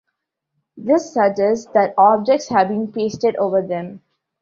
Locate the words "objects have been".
1.95-2.91